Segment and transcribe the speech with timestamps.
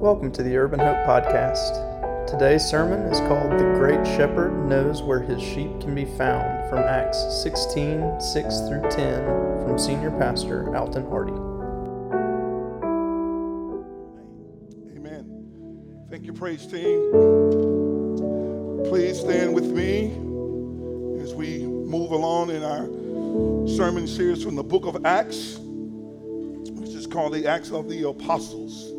[0.00, 2.26] Welcome to the Urban Hope Podcast.
[2.26, 6.80] Today's sermon is called The Great Shepherd Knows Where His Sheep Can Be Found from
[6.80, 9.24] Acts 16 6 through 10
[9.64, 11.32] from Senior Pastor Alton Hardy.
[14.98, 16.06] Amen.
[16.10, 17.10] Thank you, praise team.
[18.90, 20.10] Please stand with me
[21.22, 22.86] as we move along in our
[23.66, 28.92] sermon series from the book of Acts, which is called the Acts of the Apostles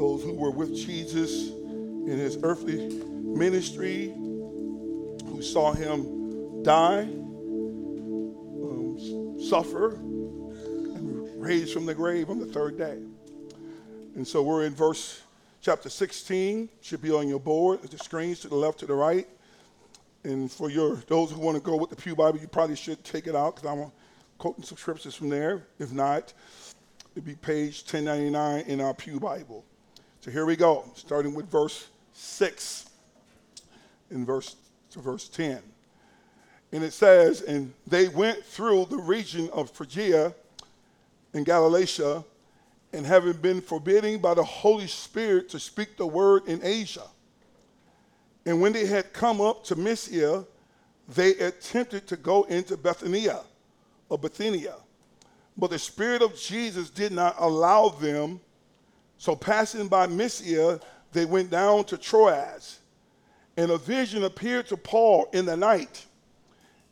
[0.00, 7.02] those who were with Jesus in his earthly ministry, who saw him die,
[8.62, 12.96] um, suffer, and raised from the grave on the third day.
[14.14, 15.20] And so we're in verse
[15.60, 19.28] chapter 16, should be on your board, the screens to the left, to the right.
[20.24, 23.04] And for your those who want to go with the Pew Bible, you probably should
[23.04, 23.92] take it out because I'm
[24.38, 25.66] quoting some scriptures from there.
[25.78, 26.32] If not,
[27.12, 29.66] it'd be page 1099 in our Pew Bible.
[30.20, 32.90] So here we go, starting with verse 6
[34.10, 34.56] in verse
[34.90, 35.62] to verse 10.
[36.72, 40.34] And it says, And they went through the region of Phrygia
[41.32, 42.22] and Galatia,
[42.92, 47.06] and having been forbidden by the Holy Spirit to speak the word in Asia.
[48.44, 50.44] And when they had come up to Mysia,
[51.08, 53.40] they attempted to go into Bethania
[54.08, 54.74] or Bithynia.
[55.56, 58.40] But the Spirit of Jesus did not allow them
[59.20, 60.80] so passing by Mysia,
[61.12, 62.78] they went down to Troas.
[63.54, 66.06] And a vision appeared to Paul in the night.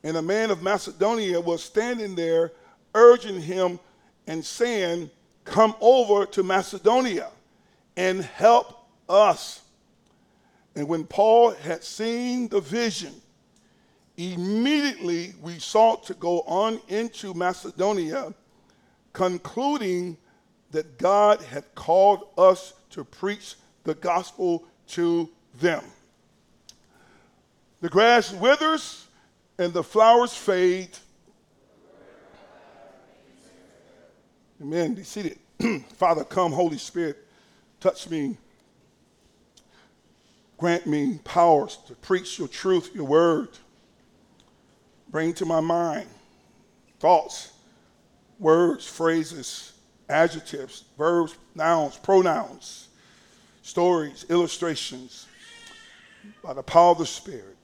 [0.02, 2.52] And a man of Macedonia was standing there,
[2.94, 3.80] urging him
[4.26, 5.10] and saying,
[5.46, 7.30] Come over to Macedonia
[7.96, 9.62] and help us.
[10.76, 13.14] And when Paul had seen the vision,
[14.18, 18.34] immediately we sought to go on into Macedonia,
[19.14, 20.18] concluding
[20.70, 25.28] that God had called us to preach the gospel to
[25.60, 25.82] them.
[27.80, 29.06] The grass withers
[29.58, 30.90] and the flowers fade.
[34.60, 34.94] Amen.
[34.94, 35.38] Be seated.
[35.94, 37.18] Father, come, Holy Spirit,
[37.80, 38.36] touch me.
[40.56, 43.50] Grant me powers to preach your truth, your word.
[45.10, 46.08] Bring to my mind
[46.98, 47.52] thoughts,
[48.40, 49.77] words, phrases
[50.08, 52.88] adjectives, verbs, nouns, pronouns,
[53.62, 55.26] stories, illustrations
[56.42, 57.56] by the power of the Spirit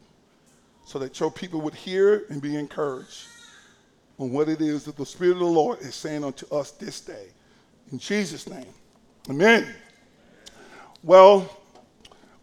[0.84, 3.27] so that your people would hear and be encouraged
[4.19, 7.00] on what it is that the Spirit of the Lord is saying unto us this
[7.00, 7.28] day.
[7.91, 8.66] In Jesus' name,
[9.28, 9.75] amen.
[11.03, 11.49] Well,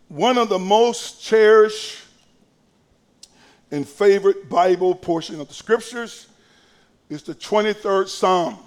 [0.08, 2.00] one of the most cherished
[3.72, 6.28] and favorite Bible portion of the scriptures
[7.10, 8.58] is the 23rd Psalm.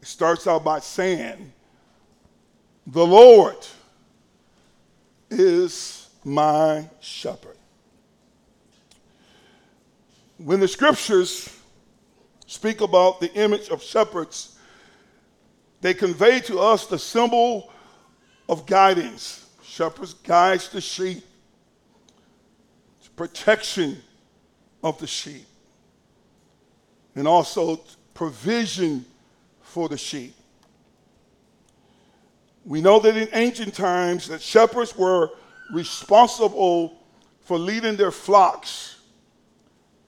[0.00, 1.52] It starts out by saying,
[2.86, 3.56] The Lord
[5.30, 7.56] is my shepherd.
[10.38, 11.54] When the scriptures
[12.46, 14.56] speak about the image of shepherds,
[15.80, 17.70] they convey to us the symbol
[18.48, 19.46] of guidance.
[19.62, 21.24] Shepherds guides the sheep,
[23.18, 24.00] protection
[24.82, 25.44] of the sheep,
[27.16, 27.80] and also
[28.14, 29.04] provision
[29.68, 30.34] for the sheep.
[32.64, 35.30] We know that in ancient times that shepherds were
[35.72, 36.98] responsible
[37.40, 38.98] for leading their flocks,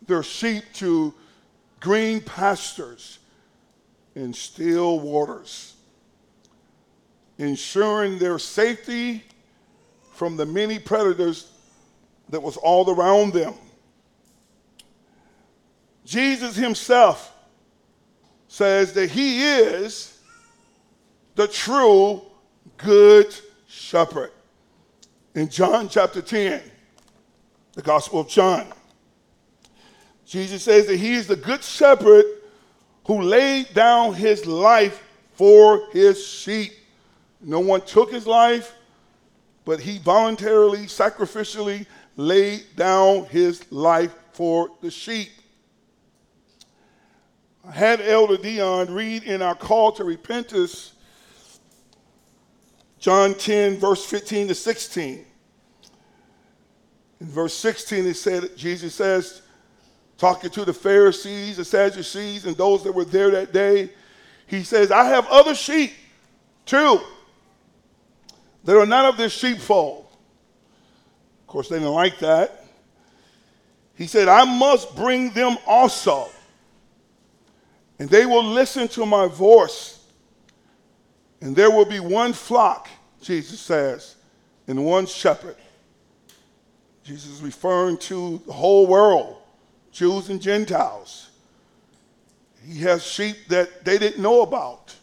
[0.06, 1.15] their sheep to
[1.78, 3.19] green pastures
[4.15, 5.75] and still waters,
[7.38, 9.25] ensuring their safety
[10.12, 11.50] from the many predators
[12.28, 13.54] that was all around them.
[16.04, 17.30] Jesus himself
[18.50, 20.19] says that he is
[21.37, 22.21] the true
[22.78, 23.33] good
[23.69, 24.33] shepherd.
[25.37, 26.61] In John chapter 10,
[27.75, 28.66] the Gospel of John,
[30.27, 32.25] Jesus says that he is the good shepherd
[33.06, 35.00] who laid down his life
[35.35, 36.73] for his sheep.
[37.41, 38.75] No one took his life,
[39.64, 41.87] but he voluntarily, sacrificially
[42.17, 45.31] laid down his life for the sheep.
[47.72, 50.93] Had Elder Dion read in our call to repentance
[52.99, 55.25] John 10, verse 15 to 16.
[57.20, 59.43] In verse 16, it said, Jesus says,
[60.19, 63.90] talking to the Pharisees, the Sadducees, and those that were there that day,
[64.46, 65.93] he says, I have other sheep
[66.66, 67.00] too
[68.64, 70.06] that are not of this sheepfold.
[71.40, 72.64] Of course, they didn't like that.
[73.94, 76.28] He said, I must bring them also
[78.00, 80.00] and they will listen to my voice.
[81.43, 82.88] And there will be one flock,
[83.20, 84.17] Jesus says,
[84.67, 85.56] and one shepherd.
[87.05, 89.37] Jesus is referring to the whole world,
[89.93, 91.29] Jews and Gentiles.
[92.67, 94.97] He has sheep that they didn't know about.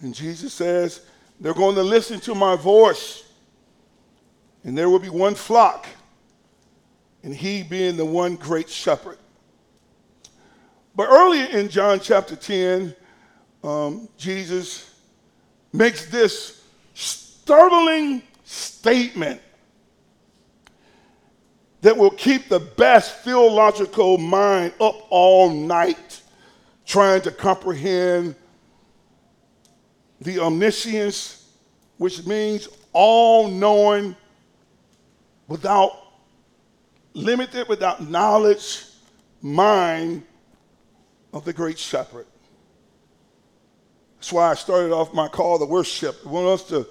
[0.00, 1.06] And Jesus says,
[1.40, 3.24] they're going to listen to my voice.
[4.64, 5.86] And there will be one flock,
[7.22, 9.16] and he being the one great shepherd.
[11.00, 12.94] But earlier in John chapter 10,
[13.64, 14.94] um, Jesus
[15.72, 16.62] makes this
[16.92, 19.40] startling statement
[21.80, 26.20] that will keep the best theological mind up all night
[26.84, 28.34] trying to comprehend
[30.20, 31.50] the omniscience,
[31.96, 34.14] which means all knowing
[35.48, 35.92] without
[37.14, 38.84] limited, without knowledge,
[39.40, 40.24] mind
[41.32, 42.26] of the great shepherd.
[44.16, 46.16] That's why I started off my call to worship.
[46.26, 46.86] I want us to,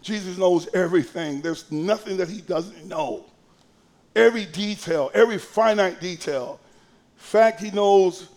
[0.00, 1.40] Jesus knows everything.
[1.40, 3.24] There's nothing that he doesn't know.
[4.14, 6.60] Every detail, every finite detail.
[7.16, 8.28] In fact, he knows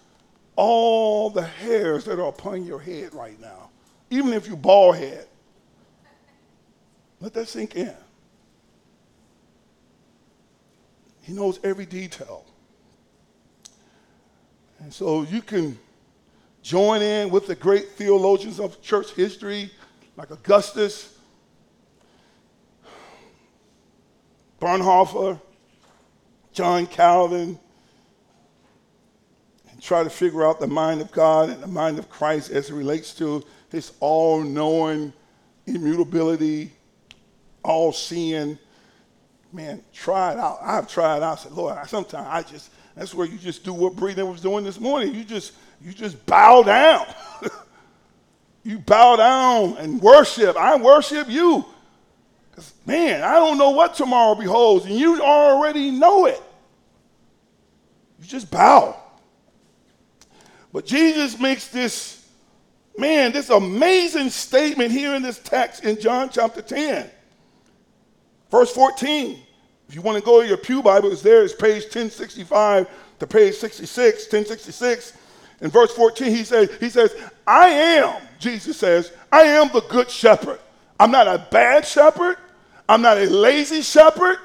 [0.56, 3.70] all the hairs that are upon your head right now,
[4.10, 5.28] even if you're bald head.
[7.20, 7.94] Let that sink in.
[11.22, 12.46] He knows every detail.
[14.82, 15.78] And so you can
[16.64, 19.72] join in with the great theologians of church history
[20.18, 21.18] like Augustus,
[24.60, 25.40] Bonhoeffer,
[26.52, 27.60] John Calvin,
[29.70, 32.72] and try to figure out the mind of God and the mind of Christ as
[32.72, 35.14] it relates to his all knowing
[35.68, 36.72] immutability,
[37.64, 38.58] all seeing.
[39.54, 40.58] Man, try it out.
[40.62, 41.38] I've tried out.
[41.40, 44.64] I said, Lord, sometimes I just, that's where you just do what Breeden was doing
[44.64, 45.16] this morning.
[45.16, 47.06] You just you just bow down.
[48.64, 50.56] you bow down and worship.
[50.58, 51.66] I worship you.
[52.50, 56.42] Because, man, I don't know what tomorrow beholds, and you already know it.
[58.20, 58.98] You just bow.
[60.74, 62.28] But Jesus makes this,
[62.98, 67.10] man, this amazing statement here in this text in John chapter 10,
[68.50, 69.40] verse 14.
[69.92, 71.44] If you want to go to your Pew Bible, it's there.
[71.44, 72.88] It's page 1065
[73.20, 75.18] to page 66, 1066.
[75.60, 77.14] In verse 14, he says, he says,
[77.46, 80.62] I am, Jesus says, I am the good shepherd.
[80.98, 82.38] I'm not a bad shepherd.
[82.88, 84.38] I'm not a lazy shepherd.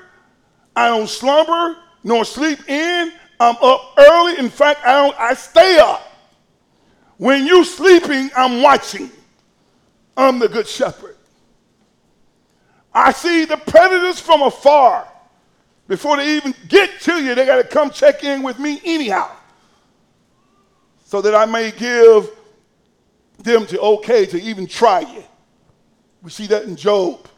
[0.75, 3.13] I don't slumber nor sleep in.
[3.39, 4.41] I'm up early.
[4.41, 6.13] In fact, I don't I stay up.
[7.19, 9.13] When you sleeping, I'm watching.
[10.17, 11.17] I'm the good shepherd.
[12.93, 15.13] I see the predators from afar.
[15.89, 19.31] Before they even get to you, they got to come check in with me anyhow
[21.05, 22.29] so that I may give
[23.39, 25.23] them to okay to even try you.
[26.23, 27.29] We see that in Job.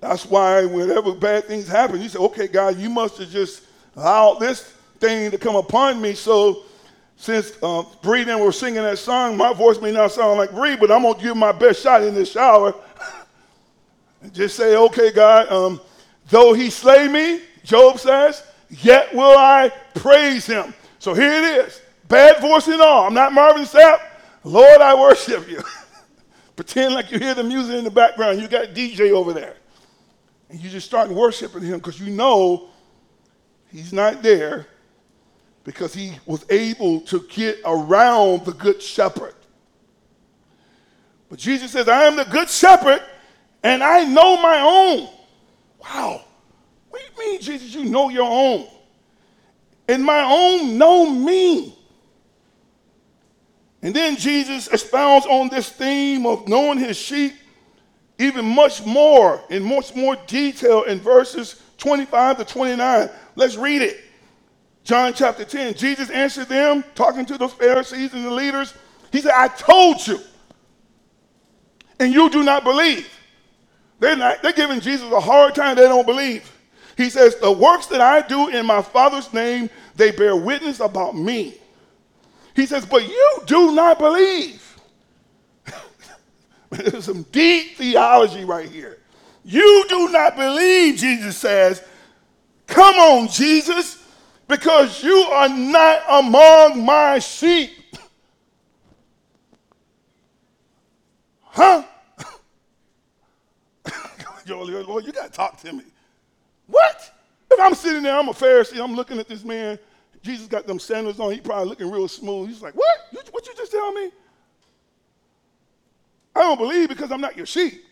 [0.00, 3.64] That's why whenever bad things happen, you say, okay, God, you must have just
[3.96, 4.62] allowed this
[4.98, 6.14] thing to come upon me.
[6.14, 6.62] So
[7.16, 10.76] since uh, Bree and were singing that song, my voice may not sound like Bree,
[10.76, 12.74] but I'm going to give my best shot in this shower.
[14.22, 15.80] and just say, okay, God, um,
[16.30, 20.74] though he slay me, Job says, yet will I praise him.
[20.98, 21.80] So here it is.
[22.08, 23.06] Bad voice and all.
[23.06, 24.00] I'm not Marvin Sapp.
[24.42, 25.62] Lord, I worship you.
[26.56, 28.40] Pretend like you hear the music in the background.
[28.40, 29.56] You got DJ over there.
[30.48, 32.68] And you just start worshiping him because you know
[33.70, 34.66] he's not there
[35.64, 39.34] because he was able to get around the good shepherd.
[41.28, 43.02] But Jesus says, I am the good shepherd
[43.62, 45.08] and I know my own.
[45.80, 46.22] Wow.
[46.88, 48.66] What do you mean, Jesus, you know your own?
[49.90, 51.76] and my own know me.
[53.82, 57.34] And then Jesus expounds on this theme of knowing his sheep
[58.18, 63.10] even much more, in much more detail in verses 25 to 29.
[63.34, 64.04] Let's read it.
[64.84, 65.74] John chapter 10.
[65.74, 68.74] Jesus answered them, talking to those Pharisees and the leaders.
[69.10, 70.20] He said, I told you,
[71.98, 73.08] and you do not believe.
[74.00, 75.76] They're, not, they're giving Jesus a hard time.
[75.76, 76.50] They don't believe.
[76.96, 81.16] He says, The works that I do in my Father's name, they bear witness about
[81.16, 81.54] me.
[82.56, 84.76] He says, But you do not believe.
[86.70, 88.98] There's some deep theology right here.
[89.44, 91.82] You do not believe, Jesus says.
[92.66, 94.02] Come on, Jesus,
[94.46, 97.70] because you are not among my sheep.
[101.52, 101.82] Huh?
[104.56, 105.84] Lord, you got to talk to me.
[106.66, 107.12] What?
[107.50, 109.78] If I'm sitting there, I'm a Pharisee, I'm looking at this man.
[110.22, 111.32] Jesus got them sandals on.
[111.32, 112.48] He probably looking real smooth.
[112.48, 112.98] He's like, what?
[113.12, 114.10] You, what you just tell me?
[116.34, 117.84] I don't believe because I'm not your sheep.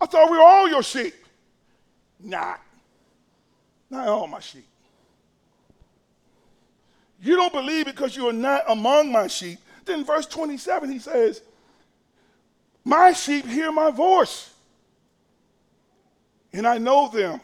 [0.00, 1.14] I thought we were all your sheep.
[2.20, 2.60] Not.
[3.90, 4.66] Not all my sheep.
[7.20, 9.58] You don't believe because you are not among my sheep.
[9.84, 11.42] Then, verse 27, he says,
[12.84, 14.50] My sheep hear my voice,
[16.54, 17.40] and I know them,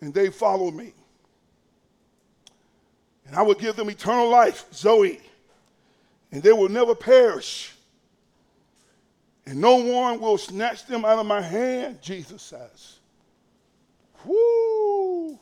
[0.00, 0.94] and they follow me.
[3.26, 5.20] And I will give them eternal life, Zoe,
[6.32, 7.74] and they will never perish.
[9.44, 12.98] And no one will snatch them out of my hand, Jesus says.
[14.24, 15.38] Whoo!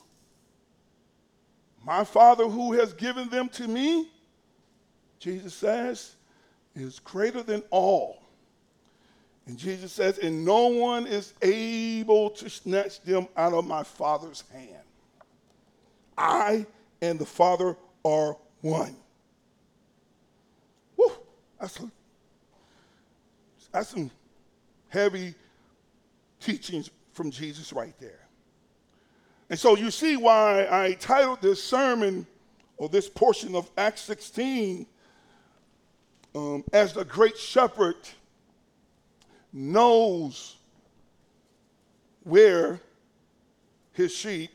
[1.84, 4.08] My Father who has given them to me,
[5.20, 6.16] Jesus says,
[6.74, 8.19] is greater than all.
[9.46, 14.44] And Jesus says, and no one is able to snatch them out of my Father's
[14.52, 14.84] hand.
[16.16, 16.66] I
[17.02, 18.94] and the Father are one.
[20.96, 21.12] Woo!
[21.58, 21.90] That's, a,
[23.72, 24.10] that's some
[24.88, 25.34] heavy
[26.40, 28.26] teachings from Jesus right there.
[29.48, 32.26] And so you see why I titled this sermon
[32.76, 34.86] or this portion of Acts 16
[36.34, 37.96] um, as the great shepherd
[39.52, 40.56] knows
[42.22, 42.80] where
[43.92, 44.50] his sheep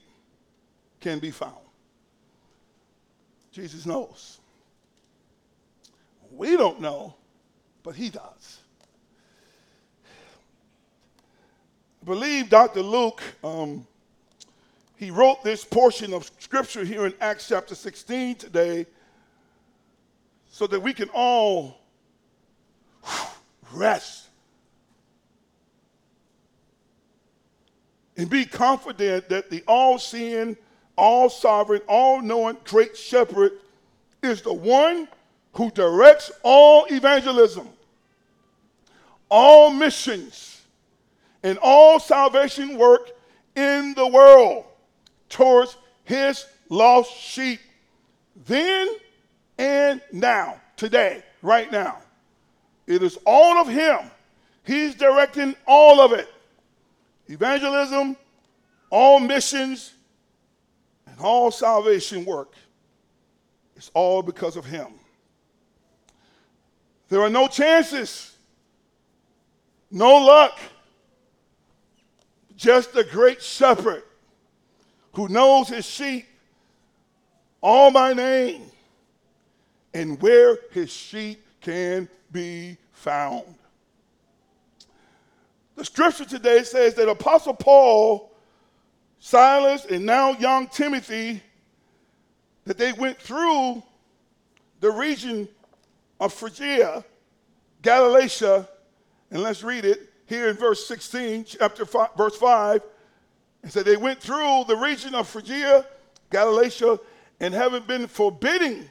[0.99, 1.55] can be found.
[3.51, 4.39] Jesus knows.
[6.31, 7.15] We don't know,
[7.83, 8.59] but he does.
[12.01, 12.81] I believe Dr.
[12.81, 13.87] Luke um,
[14.97, 18.85] he wrote this portion of scripture here in Acts chapter 16 today
[20.49, 21.77] so that we can all
[23.73, 24.29] rest
[28.17, 30.55] and be confident that the all seeing,
[30.98, 33.51] all sovereign, all knowing great shepherd
[34.24, 35.07] is the one
[35.53, 37.67] who directs all evangelism,
[39.29, 40.62] all missions,
[41.43, 43.12] and all salvation work
[43.55, 44.65] in the world
[45.29, 47.60] towards his lost sheep
[48.45, 48.88] then
[49.57, 51.98] and now, today, right now.
[52.88, 54.00] It is all of him.
[54.63, 56.29] He's directing all of it
[57.27, 58.15] evangelism,
[58.89, 59.94] all missions,
[61.08, 62.53] and all salvation work.
[63.75, 64.88] It's all because of him.
[67.10, 68.36] There are no chances,
[69.91, 70.58] no luck,
[72.55, 74.03] just the great shepherd
[75.13, 76.25] who knows his sheep
[77.62, 78.62] all by name
[79.94, 83.55] and where his sheep can be found.
[85.75, 88.32] The scripture today says that Apostle Paul,
[89.20, 91.41] Silas, and now young Timothy,
[92.65, 93.84] that they went through
[94.79, 95.50] the region
[96.20, 97.03] of Phrygia,
[97.82, 98.67] Galatia,
[99.32, 102.82] and let's read it here in verse 16, chapter 5, verse 5.
[103.63, 105.86] And so they went through the region of Phrygia,
[106.29, 107.00] Galatia,
[107.39, 108.89] and having been forbidden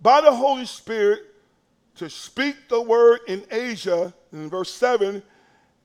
[0.00, 1.22] by the Holy Spirit
[1.96, 5.22] to speak the word in Asia, in verse 7,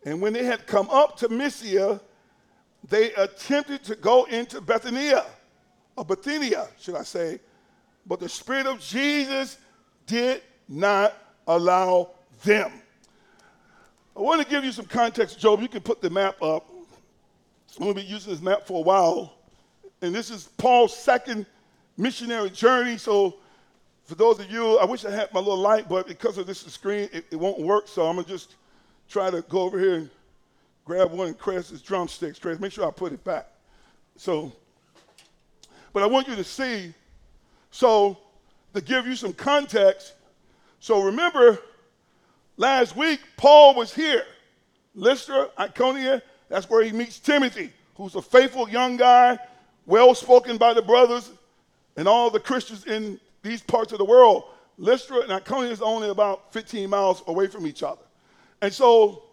[0.05, 1.99] and when they had come up to Mysia,
[2.87, 5.25] they attempted to go into Bethania,
[5.95, 7.39] or Bithynia, should I say,
[8.05, 9.57] but the Spirit of Jesus
[10.05, 11.15] did not
[11.47, 12.11] allow
[12.43, 12.71] them.
[14.15, 15.61] I want to give you some context, Job.
[15.61, 16.69] You can put the map up.
[17.77, 19.33] I'm going to be using this map for a while.
[20.01, 21.45] And this is Paul's second
[21.97, 22.97] missionary journey.
[22.97, 23.35] So,
[24.05, 26.61] for those of you, I wish I had my little light, but because of this
[26.61, 27.87] screen, it, it won't work.
[27.87, 28.55] So, I'm going to just
[29.09, 30.09] try to go over here and
[30.85, 32.39] grab one of Chris' drumsticks.
[32.39, 33.47] Chris, make sure I put it back.
[34.15, 34.51] So,
[35.91, 36.93] but I want you to see.
[37.71, 38.17] So,
[38.73, 40.13] to give you some context,
[40.79, 41.59] so remember
[42.57, 44.23] last week, Paul was here.
[44.95, 49.37] Lystra, Iconia, that's where he meets Timothy, who's a faithful young guy,
[49.85, 51.31] well spoken by the brothers
[51.97, 54.43] and all the Christians in these parts of the world.
[54.77, 58.01] Lystra and Iconia is only about 15 miles away from each other.
[58.61, 59.23] And so,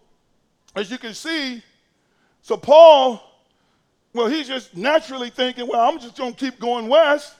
[0.74, 1.62] as you can see,
[2.42, 3.22] so Paul,
[4.12, 7.34] well, he's just naturally thinking, well, I'm just going to keep going west.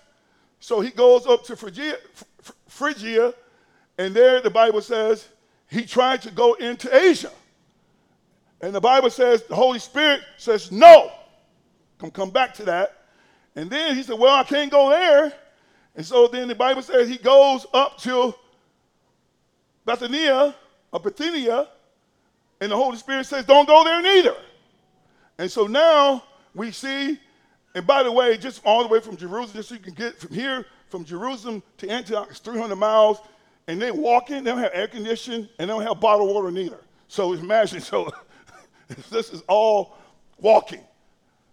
[0.58, 1.96] So he goes up to Phrygia,
[2.68, 3.34] Phrygia,
[3.98, 5.28] and there the Bible says
[5.70, 7.30] he tried to go into Asia.
[8.60, 11.12] And the Bible says the Holy Spirit says no.
[11.98, 13.04] Come come back to that.
[13.54, 15.32] And then he said, Well, I can't go there.
[15.94, 18.34] And so then the Bible says he goes up to
[19.84, 20.54] Bethania
[20.92, 21.68] or Bithynia,
[22.60, 24.36] and the Holy Spirit says, Don't go there neither.
[25.38, 27.18] And so now we see,
[27.74, 30.18] and by the way, just all the way from Jerusalem, just so you can get
[30.18, 33.18] from here, from Jerusalem to Antioch, is 300 miles.
[33.68, 36.80] and they walking, they don't have air conditioning, and they don't have bottled water neither.
[37.08, 38.10] So imagine, so
[39.10, 39.96] this is all
[40.38, 40.80] walking.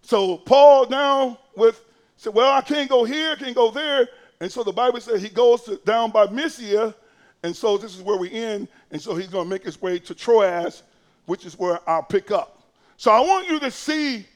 [0.02, 1.82] So Paul now with
[2.16, 4.08] said, well, I can't go here, can't go there.
[4.40, 6.94] And so the Bible says he goes to, down by Mysia,
[7.42, 8.68] and so this is where we end.
[8.90, 10.82] And so he's going to make his way to Troas,
[11.26, 12.62] which is where I'll pick up.
[12.96, 14.26] So I want you to see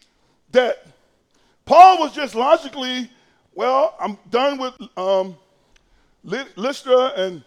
[0.52, 0.86] that
[1.64, 3.10] Paul was just logically,
[3.54, 5.36] well, I'm done with um,
[6.24, 7.44] Lystra and,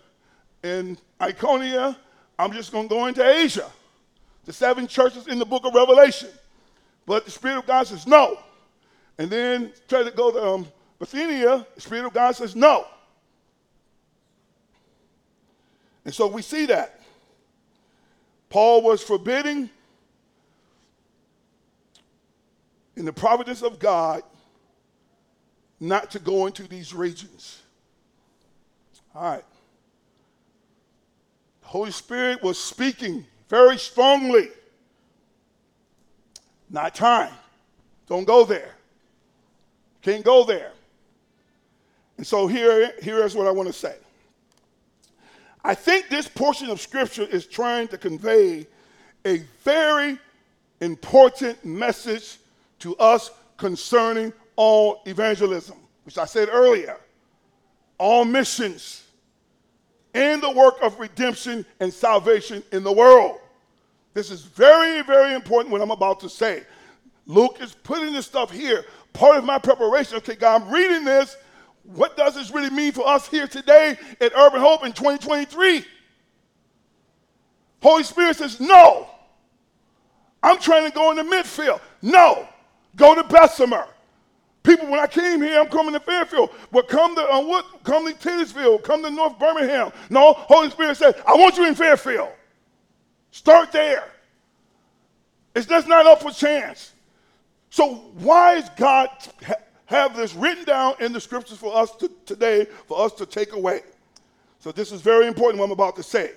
[0.64, 1.96] and Iconium.
[2.38, 3.70] I'm just going to go into Asia,
[4.46, 6.30] the seven churches in the book of Revelation.
[7.06, 8.38] But the Spirit of God says no.
[9.18, 10.68] And then try to go to um,
[11.00, 12.86] Bithynia, the Spirit of God says no.
[16.06, 17.01] And so we see that.
[18.52, 19.70] Paul was forbidding
[22.98, 24.24] in the providence of God
[25.80, 27.62] not to go into these regions.
[29.16, 29.46] All right.
[31.62, 34.50] The Holy Spirit was speaking very strongly.
[36.70, 37.34] Not time.
[38.08, 38.76] Don't go there.
[40.02, 40.74] Can't go there.
[42.18, 43.96] And so here, here is what I want to say.
[45.64, 48.68] I think this portion of Scripture is trying to convey
[49.26, 50.18] a very
[50.80, 52.38] important message
[52.80, 56.98] to us concerning all evangelism, which I said earlier,
[58.00, 59.04] all missions,
[60.14, 63.40] and the work of redemption and salvation in the world.
[64.14, 66.64] This is very, very important what I'm about to say.
[67.28, 68.84] Luke is putting this stuff here.
[69.14, 71.38] Part of my preparation, okay, God, I'm reading this.
[71.84, 75.86] What does this really mean for us here today at Urban Hope in 2023?
[77.82, 79.08] Holy Spirit says, no.
[80.44, 81.82] I'm trying to go in the Midfield.
[82.02, 82.48] No.
[82.96, 83.88] Go to Bessemer.
[84.64, 86.52] People, when I came here, I'm coming to Fairfield.
[86.72, 87.66] But come to uh, what?
[87.84, 88.78] Come to Titusville.
[88.80, 89.92] Come to North Birmingham.
[90.10, 92.30] No, Holy Spirit said, I want you in Fairfield.
[93.32, 94.04] Start there.
[95.56, 96.94] It's just not up for chance.
[97.72, 99.10] So why is God
[99.92, 103.54] have this written down in the scriptures for us to, today for us to take
[103.54, 103.82] away?
[104.60, 106.32] So this is very important what I'm about to say.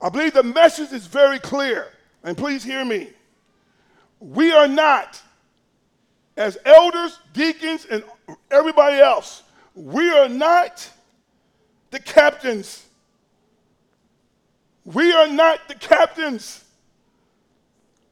[0.00, 1.88] I believe the message is very clear,
[2.22, 3.10] and please hear me.
[4.20, 5.20] We are not,
[6.36, 8.04] as elders, deacons, and
[8.50, 9.42] everybody else,
[9.74, 10.88] we are not
[11.90, 12.84] the captains.
[14.84, 16.64] We are not the captains.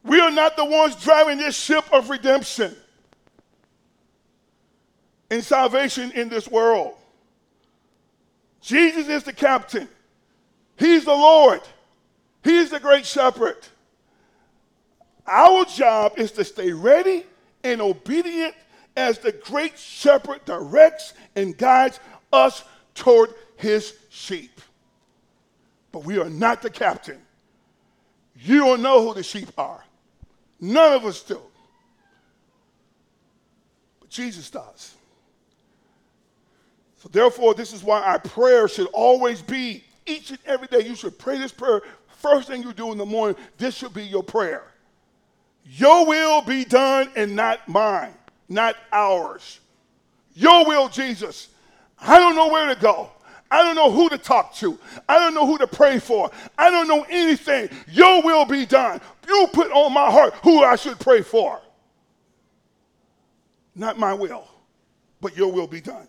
[0.05, 2.77] We are not the ones driving this ship of redemption
[5.35, 6.95] and salvation in this world.
[8.61, 9.89] Jesus is the captain.
[10.77, 11.61] He's the Lord.
[12.45, 13.57] He's the great shepherd.
[15.27, 17.25] Our job is to stay ready
[17.65, 18.55] and obedient
[18.97, 21.99] as the great shepherd directs and guides
[22.33, 22.63] us
[22.95, 24.61] toward his sheep.
[25.91, 27.19] But we are not the captain.
[28.37, 29.83] You don't know who the sheep are.
[30.61, 31.41] None of us do.
[34.01, 34.94] But Jesus does.
[37.05, 40.81] So, therefore, this is why our prayer should always be each and every day.
[40.89, 41.83] You should pray this prayer.
[42.17, 44.65] First thing you do in the morning, this should be your prayer.
[45.67, 48.15] Your will be done and not mine,
[48.49, 49.61] not ours.
[50.35, 51.49] Your will, Jesus.
[52.01, 53.11] I don't know where to go.
[53.51, 54.79] I don't know who to talk to.
[55.07, 56.31] I don't know who to pray for.
[56.57, 57.69] I don't know anything.
[57.87, 59.03] Your will be done.
[59.29, 61.61] You put on my heart who I should pray for.
[63.75, 64.49] Not my will,
[65.21, 66.09] but your will be done.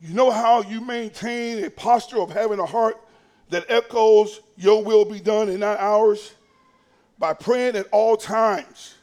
[0.00, 2.96] You know how you maintain a posture of having a heart
[3.50, 6.32] that echoes, Your will be done and not ours?
[7.18, 8.94] By praying at all times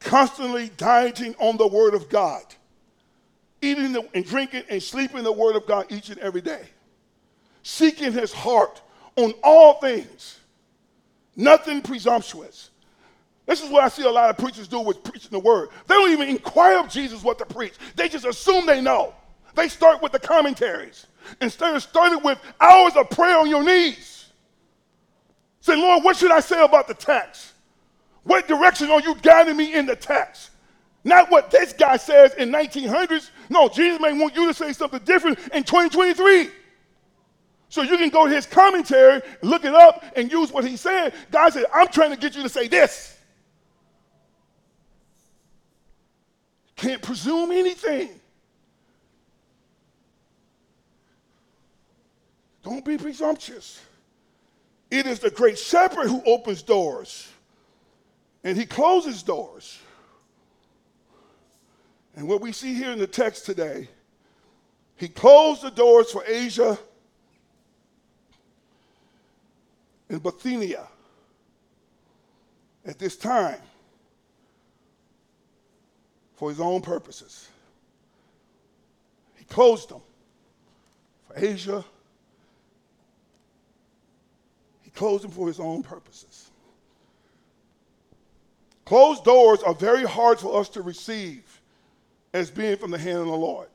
[0.00, 2.42] constantly dieting on the Word of God,
[3.60, 6.62] eating the, and drinking and sleeping the Word of God each and every day,
[7.62, 8.80] seeking His heart
[9.16, 10.38] on all things,
[11.34, 12.70] nothing presumptuous.
[13.46, 15.70] This is what I see a lot of preachers do with preaching the Word.
[15.86, 19.14] They don't even inquire of Jesus what to preach, they just assume they know.
[19.56, 21.06] They start with the commentaries
[21.40, 24.26] instead of starting with hours of prayer on your knees.
[25.60, 27.54] Say, Lord, what should I say about the text?
[28.22, 30.50] What direction are you guiding me in the text?
[31.04, 33.30] Not what this guy says in 1900s.
[33.48, 36.50] No, Jesus may want you to say something different in 2023.
[37.68, 41.14] So you can go to his commentary, look it up, and use what he said.
[41.30, 43.16] God said, I'm trying to get you to say this.
[46.76, 48.20] Can't presume anything.
[52.66, 53.80] Don't be presumptuous.
[54.90, 57.28] It is the great shepherd who opens doors
[58.42, 59.78] and he closes doors.
[62.16, 63.88] And what we see here in the text today,
[64.96, 66.76] he closed the doors for Asia
[70.08, 70.88] and Bithynia
[72.84, 73.60] at this time
[76.34, 77.48] for his own purposes.
[79.36, 80.00] He closed them
[81.28, 81.84] for Asia.
[84.96, 86.50] He closed them for his own purposes.
[88.86, 91.60] Closed doors are very hard for us to receive
[92.32, 93.68] as being from the hand of the Lord.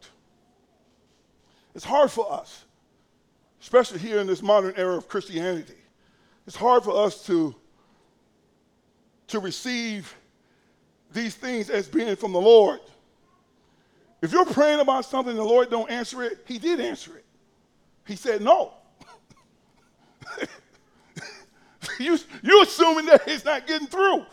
[1.76, 2.66] It's hard for us,
[3.62, 5.76] especially here in this modern era of Christianity.
[6.48, 7.54] It's hard for us to,
[9.28, 10.16] to receive
[11.14, 12.80] these things as being from the Lord.
[14.24, 17.26] If you're praying about something and the Lord don't answer it, he did answer it.
[18.08, 18.74] He said no.
[22.00, 24.26] you, you assuming that he's not getting through.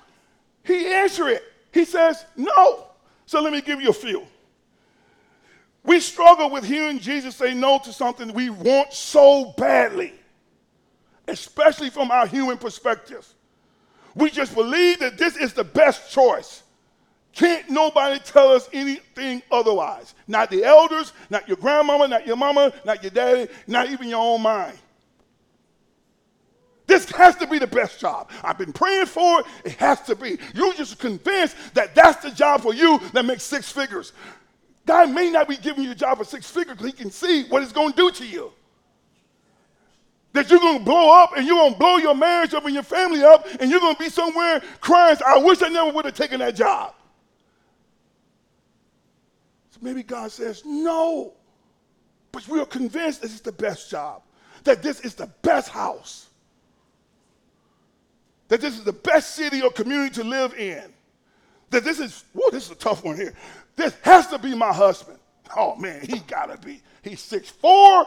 [0.65, 1.45] He answered it.
[1.73, 2.87] He says no.
[3.27, 4.27] So let me give you a few.
[5.85, 10.13] We struggle with hearing Jesus say no to something we want so badly,
[11.27, 13.27] especially from our human perspective.
[14.15, 16.63] We just believe that this is the best choice.
[17.33, 20.15] Can't nobody tell us anything otherwise.
[20.27, 24.21] Not the elders, not your grandmama, not your mama, not your daddy, not even your
[24.21, 24.77] own mind.
[26.89, 28.31] This has to be the best job.
[28.43, 29.47] I've been praying for it.
[29.67, 30.39] It has to be.
[30.55, 34.13] You're just convinced that that's the job for you that makes six figures.
[34.87, 37.45] God may not be giving you a job for six figures because he can see
[37.45, 38.51] what it's going to do to you.
[40.33, 42.73] That you're going to blow up and you're going to blow your marriage up and
[42.73, 46.07] your family up and you're going to be somewhere crying, I wish I never would
[46.07, 46.95] have taken that job.
[49.73, 51.35] So maybe God says, no.
[52.33, 54.23] But we are convinced this is the best job,
[54.65, 56.28] that this is the best house,
[58.49, 60.83] that this is the best city or community to live in,
[61.71, 63.35] that this is, whoa, this is a tough one here.
[63.77, 65.19] This has to be my husband.
[65.57, 66.83] Oh man, he gotta be.
[67.03, 68.07] He's six four.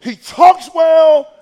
[0.00, 1.32] He talks well.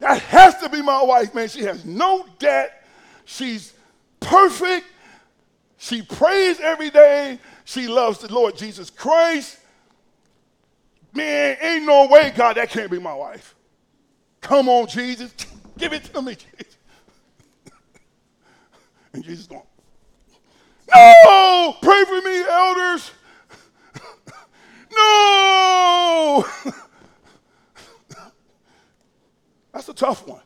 [0.00, 1.48] That has to be my wife, man.
[1.48, 2.84] She has no debt.
[3.24, 3.72] She's
[4.20, 4.86] perfect.
[5.78, 7.38] She prays every day.
[7.64, 9.58] She loves the Lord Jesus Christ.
[11.12, 13.54] Man, ain't no way, God, that can't be my wife.
[14.40, 15.32] Come on, Jesus.
[15.76, 16.36] Give it to me,
[19.12, 19.62] and Jesus going,
[20.94, 21.76] No!
[21.82, 23.10] Pray for me, elders.
[24.92, 26.46] no!
[29.72, 30.42] That's a tough one.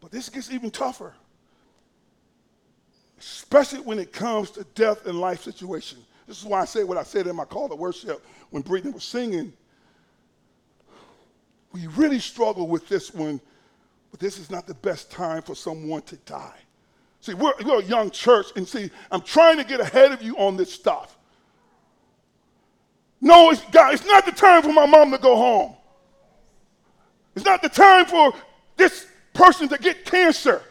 [0.00, 1.14] But this gets even tougher
[3.20, 5.98] especially when it comes to death and life situation.
[6.26, 8.92] This is why I said what I said in my call to worship when Brittany
[8.92, 9.52] was singing.
[11.72, 13.40] We really struggle with this one,
[14.10, 16.58] but this is not the best time for someone to die.
[17.20, 20.36] See, we're, we're a young church, and see, I'm trying to get ahead of you
[20.36, 21.16] on this stuff.
[23.20, 25.74] No, it's, God, it's not the time for my mom to go home.
[27.36, 28.32] It's not the time for
[28.76, 30.62] this person to get cancer.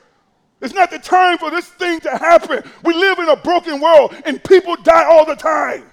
[0.62, 2.64] It's not the time for this thing to happen.
[2.84, 5.90] We live in a broken world and people die all the time.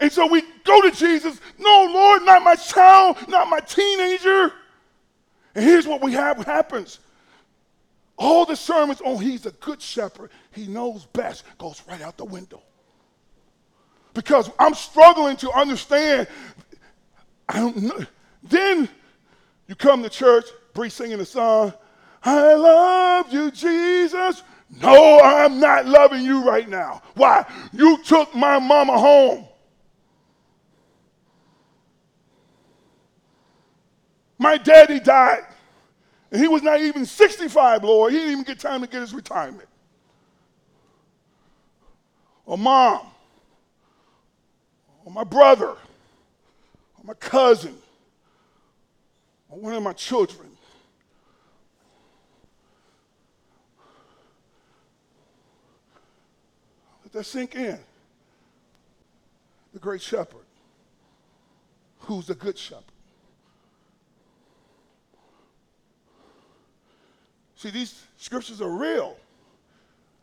[0.00, 4.52] And so we go to Jesus, no, Lord, not my child, not my teenager.
[5.54, 7.00] And here's what we have happens.
[8.16, 12.24] All the sermons on he's a good shepherd, he knows best, goes right out the
[12.24, 12.62] window.
[14.14, 16.26] Because I'm struggling to understand.
[17.48, 18.04] I don't know.
[18.42, 18.88] Then
[19.68, 21.72] you come to church, Bree singing the song,
[22.22, 24.42] I love you, Jesus.
[24.80, 27.02] No, I'm not loving you right now.
[27.14, 27.44] Why?
[27.72, 29.46] You took my mama home.
[34.40, 35.44] My daddy died,
[36.32, 38.10] and he was not even 65, Lord.
[38.10, 39.68] He didn't even get time to get his retirement.
[42.46, 43.02] Or mom,
[45.04, 47.76] or my brother, or my cousin,
[49.50, 50.48] or one of my children.
[57.04, 57.78] Let that sink in.
[59.74, 60.46] The great shepherd,
[61.98, 62.84] who's the good shepherd.
[67.60, 69.18] See, these scriptures are real.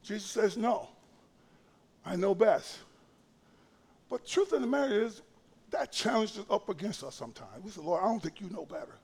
[0.01, 0.87] Jesus says, No,
[2.03, 2.79] I know best.
[4.09, 5.21] But truth of the matter is,
[5.69, 7.63] that challenge is up against us sometimes.
[7.63, 8.97] We say, Lord, I don't think you know better.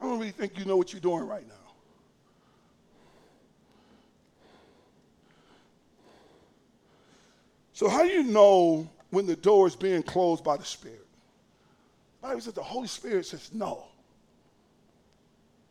[0.00, 1.54] I don't really think you know what you're doing right now.
[7.72, 11.04] So, how do you know when the door is being closed by the Spirit?
[12.20, 13.86] The Bible says the Holy Spirit says no.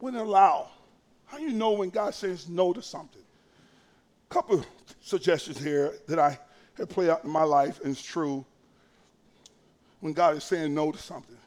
[0.02, 0.68] Wouldn't allow.
[1.32, 3.22] How do you know when God says no to something?
[4.30, 4.66] A couple
[5.00, 6.38] suggestions here that I
[6.74, 8.46] have played out in my life and it's true
[10.02, 11.38] when God is saying no to something.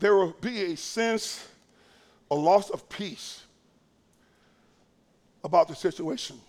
[0.00, 1.46] There will be a sense,
[2.32, 3.44] a loss of peace
[5.44, 6.40] about the situation.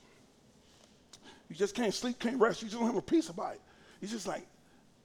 [1.50, 2.64] You just can't sleep, can't rest.
[2.64, 3.62] You just don't have a peace about it.
[4.02, 4.48] You're just like,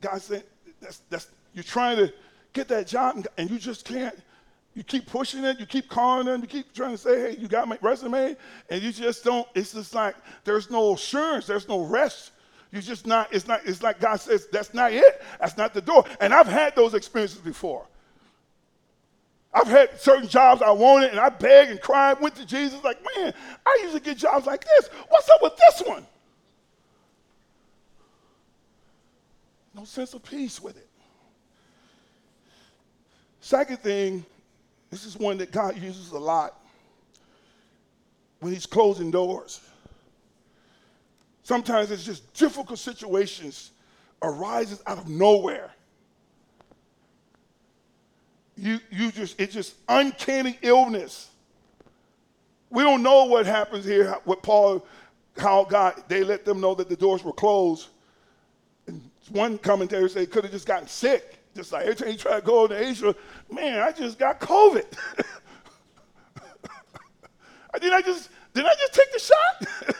[0.00, 0.44] God said,
[0.80, 2.10] that's, that's, you're trying to
[2.54, 4.18] get that job and you just can't.
[4.74, 7.46] You keep pushing it, you keep calling them, you keep trying to say, hey, you
[7.46, 8.36] got my resume,
[8.68, 12.32] and you just don't, it's just like there's no assurance, there's no rest.
[12.72, 15.80] You just not, it's not, it's like God says, that's not it, that's not the
[15.80, 16.04] door.
[16.20, 17.86] And I've had those experiences before.
[19.52, 22.98] I've had certain jobs I wanted, and I begged and cried, went to Jesus, like,
[23.16, 23.32] man,
[23.64, 24.88] I usually get jobs like this.
[25.08, 26.04] What's up with this one?
[29.72, 30.88] No sense of peace with it.
[33.40, 34.24] Second thing,
[34.94, 36.62] this is one that God uses a lot
[38.38, 39.60] when He's closing doors.
[41.42, 43.72] Sometimes it's just difficult situations
[44.22, 45.72] arises out of nowhere.
[48.56, 51.28] You, you just, it's just uncanny illness.
[52.70, 54.86] We don't know what happens here with Paul,
[55.36, 57.88] how God, they let them know that the doors were closed.
[58.86, 61.33] And one commentator said he could have just gotten sick.
[61.54, 63.14] Just like every time he tried to go to Asia,
[63.50, 64.84] man, I just got COVID.
[67.80, 69.96] did I just did I just take the shot?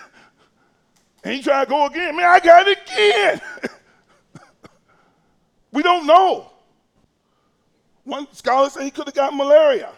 [1.24, 2.16] and he tried to go again.
[2.16, 3.40] Man, I got it again.
[5.72, 6.50] we don't know.
[8.04, 9.92] One scholar said he could have got malaria.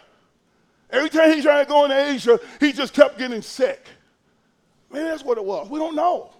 [0.89, 3.85] Every time he tried to go into Asia, he just kept getting sick.
[4.89, 5.69] Maybe that's what it was.
[5.69, 6.31] We don't know.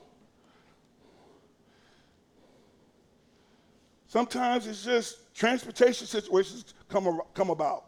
[4.17, 7.83] Sometimes it's just transportation situations come, come about.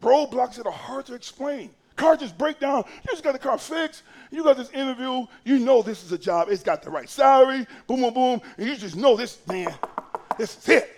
[0.00, 1.70] Roadblocks that are hard to explain.
[1.94, 2.82] Car just break down.
[3.04, 4.02] You just got the car fixed.
[4.32, 5.24] You got this interview.
[5.44, 6.48] You know this is a job.
[6.50, 7.68] It's got the right salary.
[7.86, 8.40] Boom, boom, boom.
[8.58, 9.72] And you just know this, man,
[10.38, 10.96] this is it.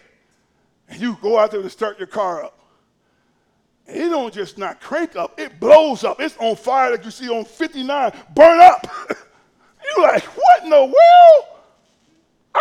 [0.88, 2.58] And you go out there to start your car up.
[3.86, 6.18] And it don't just not crank up, it blows up.
[6.18, 8.86] It's on fire like you see on 59, burn up.
[9.10, 11.53] You're like, what in the world?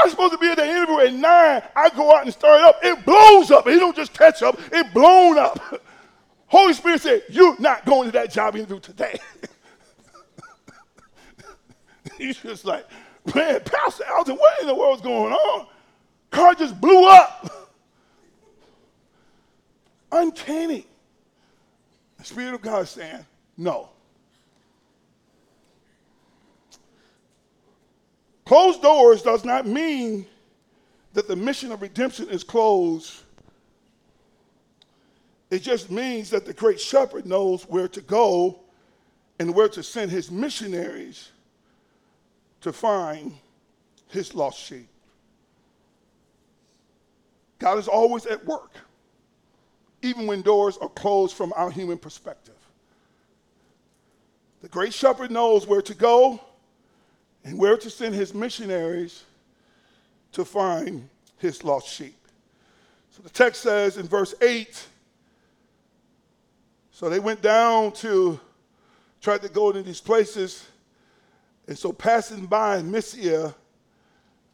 [0.04, 1.64] I'm supposed to be at the interview at nine.
[1.78, 2.80] I go out and start it up.
[2.84, 3.66] It blows up.
[3.68, 4.60] It don't just catch up.
[4.70, 5.82] It blown up.
[6.48, 9.18] Holy Spirit said, you're not going to that job interview today.
[12.18, 12.86] He's just like,
[13.34, 15.68] man, Pastor Alton, what in the world's going on?
[16.32, 17.70] Car just blew up.
[20.12, 20.86] Uncanny.
[22.18, 23.93] The Spirit of God saying, no.
[28.54, 30.28] Closed doors does not mean
[31.14, 33.24] that the mission of redemption is closed.
[35.50, 38.60] It just means that the great shepherd knows where to go
[39.40, 41.32] and where to send his missionaries
[42.62, 43.34] to find
[44.10, 44.88] his lost sheep.
[47.58, 48.76] God is always at work,
[50.04, 52.54] even when doors are closed from our human perspective.
[54.62, 56.40] The great shepherd knows where to go
[57.44, 59.24] and where to send his missionaries
[60.32, 62.18] to find his lost sheep.
[63.12, 64.88] So the text says in verse 8
[66.94, 68.40] so they went down to
[69.20, 70.66] try to go to these places.
[71.68, 73.54] And so passing by Mysia,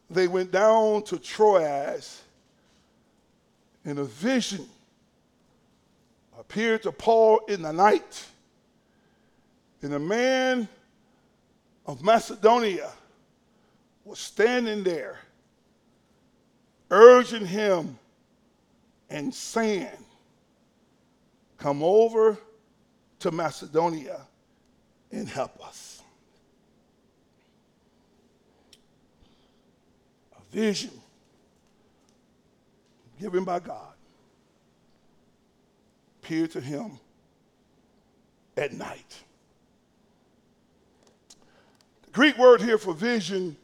[0.08, 2.22] they went down to Troas,
[3.84, 4.66] and a vision
[6.38, 8.26] appeared to Paul in the night.
[9.82, 10.66] And a man
[11.86, 12.90] of Macedonia
[14.04, 15.18] was standing there,
[16.90, 17.98] urging him
[19.08, 19.88] and saying,
[21.58, 22.38] Come over
[23.18, 24.22] to Macedonia
[25.12, 26.02] and help us.
[30.38, 30.92] A vision
[33.20, 33.92] given by God
[36.22, 36.98] appeared to him
[38.56, 39.22] at night.
[42.12, 43.56] Greek word here for vision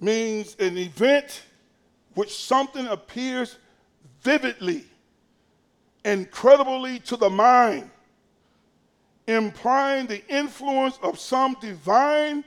[0.00, 1.42] means an event
[2.14, 3.58] which something appears
[4.22, 4.84] vividly,
[6.04, 7.88] incredibly to the mind,
[9.26, 12.44] implying the influence of some divine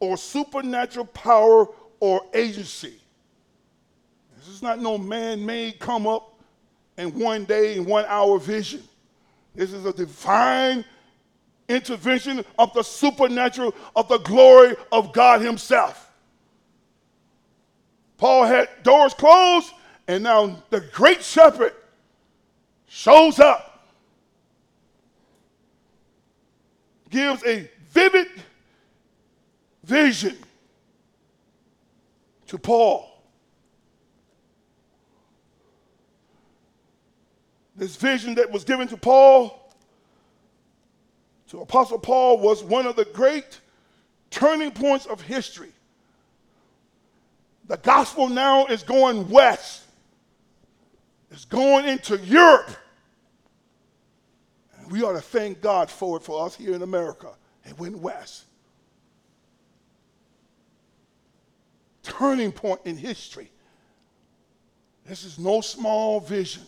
[0.00, 1.68] or supernatural power
[2.00, 3.00] or agency.
[4.36, 6.38] This is not no man made come up
[6.98, 8.82] in one day in one hour vision.
[9.54, 10.84] This is a divine
[11.68, 16.10] intervention of the supernatural, of the glory of God Himself.
[18.16, 19.72] Paul had doors closed,
[20.06, 21.72] and now the great shepherd
[22.86, 23.74] shows up.
[27.14, 28.26] gives a vivid
[29.84, 30.36] vision
[32.48, 33.22] to Paul.
[37.76, 39.63] This vision that was given to Paul,
[41.60, 43.60] Apostle Paul, was one of the great
[44.30, 45.72] turning points of history.
[47.66, 49.82] The gospel now is going west,
[51.30, 52.70] it's going into Europe.
[54.78, 57.30] And we ought to thank God for it for us here in America.
[57.64, 58.44] It went west.
[62.02, 63.50] Turning point in history.
[65.06, 66.62] This is no small vision.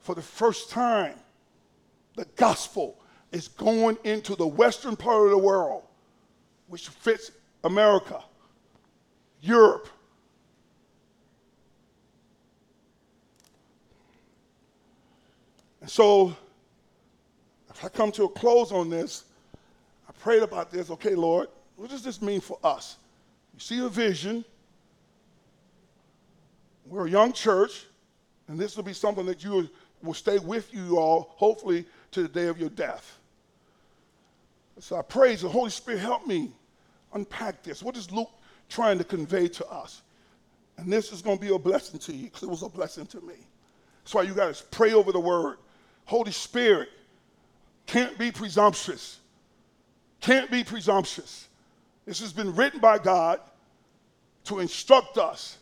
[0.00, 1.14] For the first time,
[2.14, 2.98] the gospel
[3.34, 5.82] is going into the western part of the world,
[6.68, 7.32] which fits
[7.64, 8.22] America,
[9.40, 9.88] Europe.
[15.80, 16.34] And so,
[17.68, 19.24] if I come to a close on this,
[20.08, 20.88] I prayed about this.
[20.90, 22.98] Okay, Lord, what does this mean for us?
[23.52, 24.44] You see a vision.
[26.86, 27.86] We're a young church,
[28.46, 29.68] and this will be something that you
[30.04, 33.18] will stay with you all, hopefully, to the day of your death.
[34.80, 36.50] So I praise the Holy Spirit, help me
[37.12, 37.82] unpack this.
[37.82, 38.30] What is Luke
[38.68, 40.02] trying to convey to us?
[40.76, 43.06] And this is going to be a blessing to you because it was a blessing
[43.06, 43.34] to me.
[44.02, 45.58] That's why you got to pray over the word.
[46.04, 46.88] Holy Spirit
[47.86, 49.20] can't be presumptuous.
[50.20, 51.48] Can't be presumptuous.
[52.04, 53.40] This has been written by God
[54.44, 55.58] to instruct us.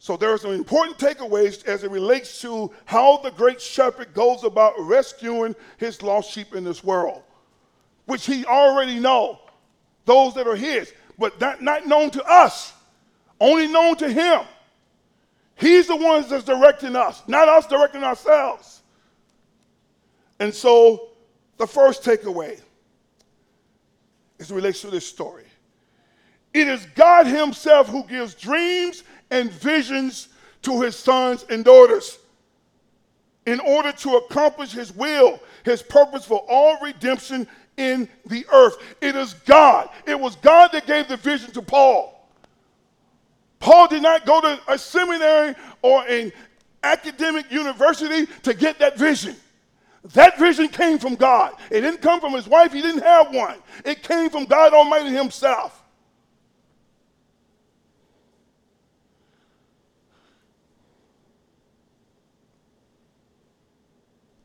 [0.00, 4.44] So there are some important takeaways as it relates to how the great shepherd goes
[4.44, 7.22] about rescuing his lost sheep in this world
[8.08, 9.38] which he already know,
[10.06, 12.72] those that are his, but that not known to us,
[13.38, 14.40] only known to him.
[15.56, 18.80] He's the one that's directing us, not us directing ourselves.
[20.40, 21.10] And so
[21.58, 22.58] the first takeaway
[24.38, 25.44] is in relation to this story.
[26.54, 30.28] It is God Himself who gives dreams and visions
[30.62, 32.18] to His sons and daughters
[33.44, 37.46] in order to accomplish His will, His purpose for all redemption
[37.78, 38.76] in the earth.
[39.00, 39.88] It is God.
[40.06, 42.14] It was God that gave the vision to Paul.
[43.60, 46.32] Paul did not go to a seminary or an
[46.82, 49.36] academic university to get that vision.
[50.12, 51.54] That vision came from God.
[51.70, 53.56] It didn't come from his wife, he didn't have one.
[53.84, 55.82] It came from God Almighty Himself.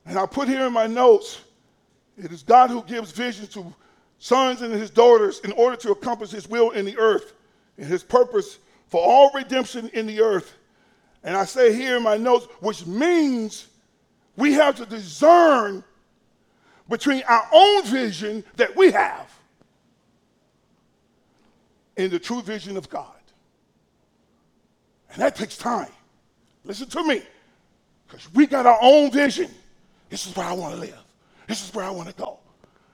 [0.06, 1.40] And I put here in my notes
[2.18, 3.74] it is God who gives visions to
[4.20, 7.34] sons and his daughters in order to accomplish his will in the earth
[7.78, 10.54] and his purpose for all redemption in the earth.
[11.24, 13.68] And I say here in my notes, which means
[14.38, 15.84] we have to discern
[16.90, 19.30] between our own vision that we have
[21.98, 23.08] and the true vision of God.
[25.12, 25.92] And that takes time.
[26.66, 27.22] Listen to me,
[28.08, 29.50] because we got our own vision.
[30.10, 31.03] This is where I want to live.
[31.48, 32.40] This is where I want to go.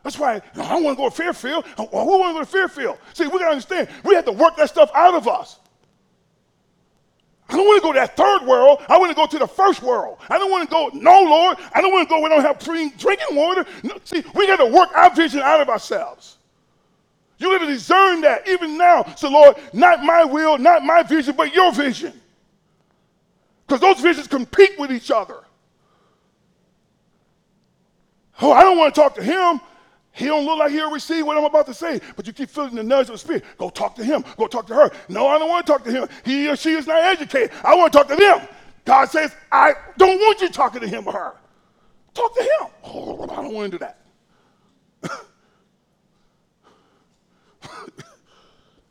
[0.04, 1.66] That's why I don't want to go to Fairfield.
[1.78, 2.98] Who want to go to Fairfield?
[3.14, 5.60] See, we got to understand, we have to work that stuff out of us.
[7.50, 8.84] I don't want to go to that third world.
[8.88, 10.20] I want to go to the first world.
[10.30, 11.58] I don't want to go, no, Lord.
[11.74, 13.66] I don't want to go where don't have clean drinking water.
[13.84, 16.38] No, see, we got to work our vision out of ourselves.
[17.40, 19.14] You got to discern that even now.
[19.16, 22.14] So, Lord, not my will, not my vision, but your vision.
[23.66, 25.44] Because those visions compete with each other.
[28.42, 29.60] Oh, I don't want to talk to him.
[30.12, 32.02] He don't look like he'll receive what I'm about to say.
[32.16, 33.44] But you keep feeling the nudge of the spirit.
[33.58, 34.24] Go talk to him.
[34.38, 34.92] Go talk to her.
[35.08, 36.10] No, I don't want to talk to him.
[36.26, 37.52] He or she is not educated.
[37.64, 38.48] I want to talk to them.
[38.86, 41.34] God says, I don't want you talking to him or her.
[42.14, 42.68] Talk to him.
[42.84, 43.98] Oh, I don't want to do that.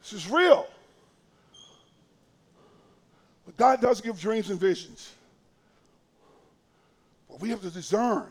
[0.00, 0.66] this is real.
[3.44, 5.12] But God does give dreams and visions.
[7.28, 8.26] But we have to discern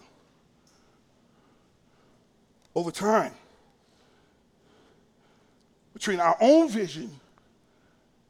[2.78, 3.34] over time
[5.96, 7.10] between our own vision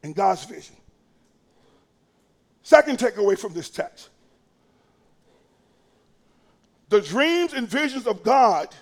[0.03, 0.77] and God's vision.
[2.63, 4.07] Second takeaway from this text
[6.87, 8.73] the dreams and visions of God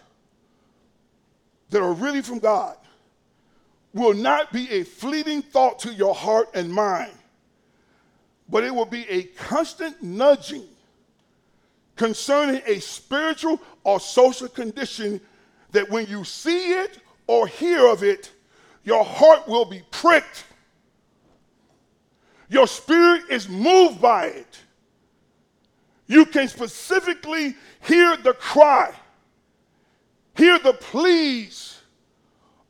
[1.72, 2.78] that are really from God
[3.92, 7.18] will not be a fleeting thought to your heart and mind,
[8.50, 10.68] but it will be a constant nudging
[11.96, 15.20] concerning a spiritual or social condition
[15.76, 18.32] that when you see it or hear of it,
[18.84, 20.46] your heart will be pricked.
[22.50, 24.60] Your spirit is moved by it.
[26.08, 28.94] You can specifically hear the cry
[30.36, 31.80] hear the pleas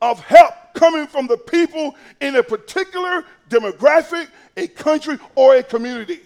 [0.00, 6.20] of help coming from the people in a particular demographic, a country, or a community.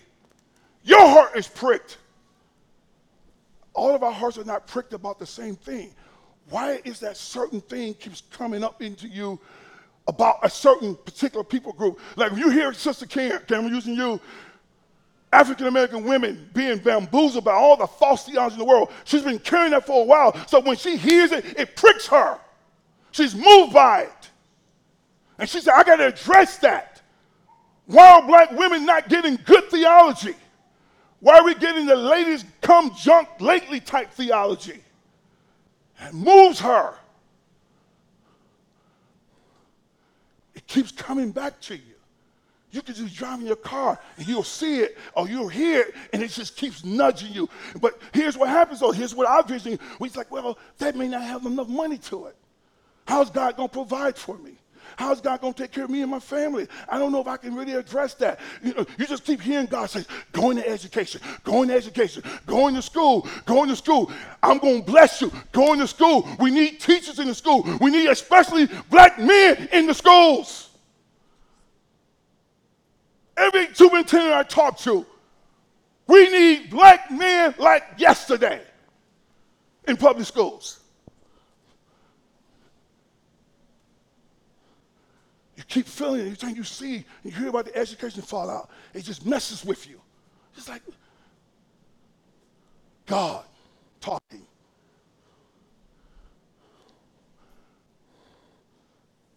[0.85, 1.99] Your heart is pricked.
[3.75, 5.95] All of our hearts are not pricked about the same thing.
[6.51, 9.39] Why is that certain thing keeps coming up into you
[10.07, 11.99] about a certain particular people group?
[12.17, 14.21] Like when you hear Sister Karen, Cameron using you,
[15.33, 18.91] African American women being bamboozled by all the false theology in the world.
[19.05, 20.37] She's been carrying that for a while.
[20.49, 22.39] So when she hears it, it pricks her.
[23.13, 24.31] She's moved by it.
[25.39, 27.01] And she said, I got to address that.
[27.87, 30.35] Why are black women not getting good theology?
[31.21, 34.83] Why are we getting the ladies come junk lately type theology?
[36.01, 36.95] It moves her.
[40.55, 41.83] It keeps coming back to you.
[42.73, 45.95] You can just drive in your car and you'll see it or you'll hear it
[46.13, 47.49] and it just keeps nudging you.
[47.81, 48.93] But here's what happens though.
[48.93, 49.79] Here's what I vision.
[49.99, 52.37] We're like, well, that may not have enough money to it.
[53.07, 54.53] How's God going to provide for me?
[55.01, 56.69] How's God going to take care of me and my family?
[56.87, 58.39] I don't know if I can really address that.
[58.63, 62.69] You, know, you just keep hearing God say, go into education, go into education, go
[62.69, 64.13] into school, go into school.
[64.43, 65.33] I'm going to bless you.
[65.53, 66.29] Go into school.
[66.39, 67.67] We need teachers in the school.
[67.81, 70.69] We need especially black men in the schools.
[73.39, 75.07] Every superintendent I talk to,
[76.09, 78.61] we need black men like yesterday
[79.89, 80.80] in public schools.
[85.71, 86.25] Keep feeling it.
[86.25, 90.01] Every time you see, you hear about the education fallout, it just messes with you.
[90.57, 90.83] It's like
[93.07, 93.45] God
[94.01, 94.47] talking.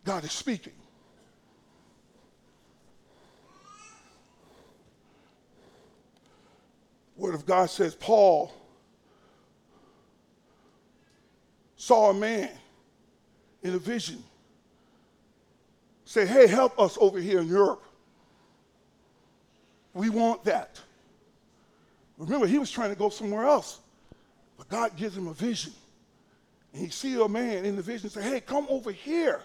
[0.04, 0.74] God is speaking.
[7.16, 8.52] Word of God says Paul
[11.78, 12.50] saw a man
[13.62, 14.24] in a vision
[16.14, 17.84] say, hey, help us over here in Europe.
[19.96, 20.80] We want that.
[22.20, 23.80] Remember, he was trying to go somewhere else,
[24.56, 25.74] but God gives him a vision.
[26.72, 29.42] And he sees a man in the vision say, hey, come over here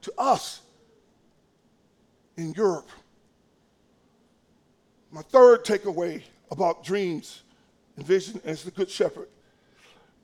[0.00, 0.62] to us
[2.38, 2.88] in Europe.
[5.10, 7.42] My third takeaway about dreams
[7.96, 9.28] and vision as the good shepherd.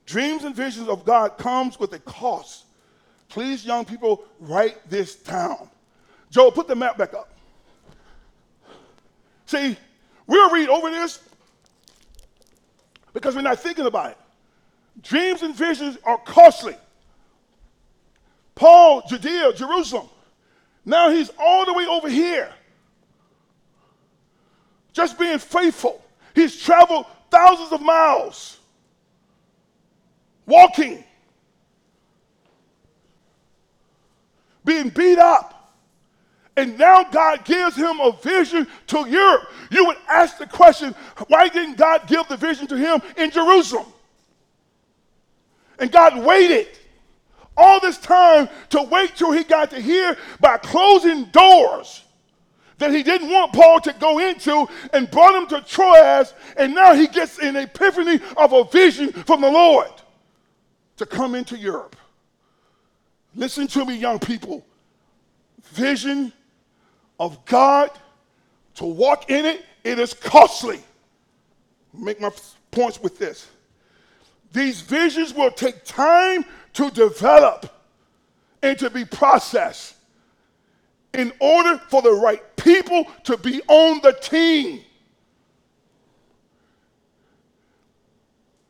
[0.07, 2.65] Dreams and visions of God comes with a cost.
[3.29, 5.69] Please, young people, write this down.
[6.29, 7.31] Joe, put the map back up.
[9.45, 9.77] See,
[10.27, 11.19] we'll read over this
[13.13, 14.17] because we're not thinking about it.
[15.01, 16.75] Dreams and visions are costly.
[18.55, 20.07] Paul, Judea, Jerusalem.
[20.85, 22.51] Now he's all the way over here.
[24.91, 26.03] Just being faithful.
[26.35, 28.59] He's traveled thousands of miles
[30.45, 31.03] walking
[34.65, 35.53] being beat up.
[36.55, 39.49] And now God gives him a vision to Europe.
[39.71, 40.93] You would ask the question
[41.27, 43.87] why didn't God give the vision to him in Jerusalem?
[45.79, 46.67] And God waited
[47.57, 52.03] all this time to wait till he got to here by closing doors
[52.77, 56.33] that he didn't want Paul to go into and brought him to Troas.
[56.57, 59.91] And now he gets an epiphany of a vision from the Lord
[60.97, 61.95] to come into Europe.
[63.35, 64.65] Listen to me, young people.
[65.63, 66.31] Vision
[67.19, 67.89] of God,
[68.75, 70.81] to walk in it, it is costly.
[71.93, 72.31] Make my
[72.71, 73.47] points with this.
[74.51, 77.69] These visions will take time to develop
[78.61, 79.95] and to be processed
[81.13, 84.81] in order for the right people to be on the team.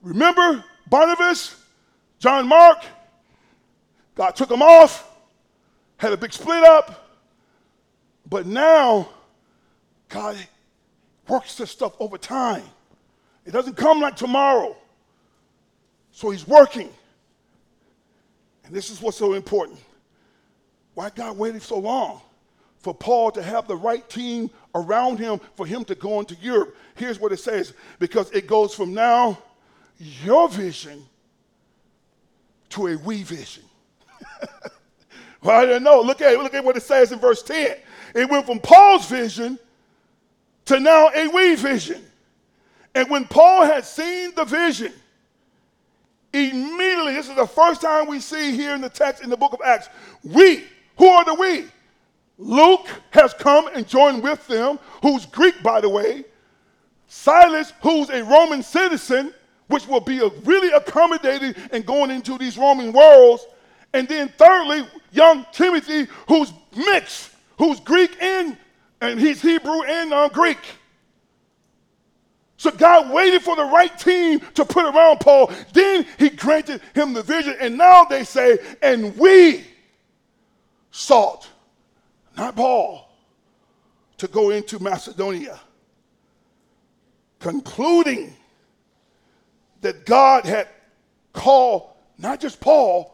[0.01, 1.55] Remember Barnabas,
[2.20, 2.84] John Mark,
[4.16, 5.09] God took them off,
[5.97, 7.09] had a big split up,
[8.30, 9.09] but now
[10.09, 10.38] God
[11.28, 12.64] works this stuff over time.
[13.45, 14.76] It doesn't come like tomorrow.
[16.11, 16.89] So he's working.
[18.66, 19.80] And this is what's so important.
[20.93, 22.22] Why God waited so long
[22.80, 26.76] for Paul to have the right team around him for him to go into Europe?
[26.95, 29.39] Here's what it says because it goes from now,
[29.97, 31.03] your vision,
[32.70, 33.64] to a we vision.
[35.41, 36.01] well, I didn't know.
[36.01, 37.78] Look at, look at what it says in verse 10.
[38.15, 39.57] It went from Paul's vision
[40.65, 42.01] to now a we vision.
[42.95, 44.93] And when Paul had seen the vision,
[46.32, 49.53] immediately, this is the first time we see here in the text in the book
[49.53, 49.89] of Acts,
[50.24, 50.63] we,
[50.97, 51.65] who are the we?
[52.38, 56.26] Luke has come and joined with them, who's Greek, by the way.
[57.07, 59.34] Silas, who's a Roman citizen,
[59.67, 63.45] which will be really accommodating and going into these Roman worlds.
[63.94, 68.58] And then thirdly, young Timothy, who's mixed, who's Greek and,
[69.02, 70.58] and he's Hebrew and uh, Greek.
[72.58, 75.52] So God waited for the right team to put around Paul.
[75.74, 77.56] Then he granted him the vision.
[77.60, 79.66] And now they say, and we
[80.89, 81.50] sought,
[82.38, 83.10] not Paul,
[84.18, 85.60] to go into Macedonia,
[87.39, 88.34] concluding
[89.82, 90.70] that God had
[91.34, 93.12] called not just Paul,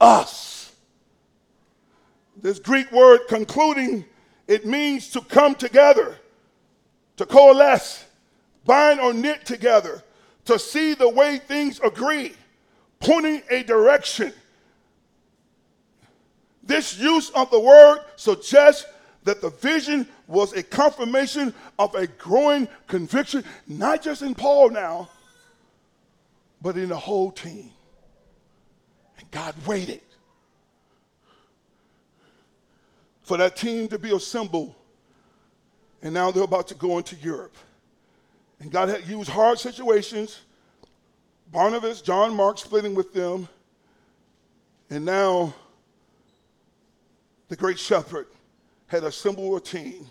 [0.00, 0.72] us.
[2.40, 4.04] This Greek word concluding,
[4.46, 6.16] it means to come together,
[7.16, 8.04] to coalesce
[8.66, 10.02] bind or knit together
[10.44, 12.34] to see the way things agree,
[13.00, 14.32] pointing a direction.
[16.62, 18.86] This use of the word suggests
[19.24, 25.08] that the vision was a confirmation of a growing conviction, not just in Paul now,
[26.62, 27.70] but in the whole team.
[29.36, 30.00] God waited
[33.20, 34.74] for that team to be assembled,
[36.00, 37.54] and now they're about to go into Europe.
[38.60, 40.40] And God had used hard situations.
[41.52, 43.46] Barnabas, John Mark splitting with them.
[44.88, 45.54] And now
[47.48, 48.28] the great shepherd
[48.86, 50.06] had assembled a team.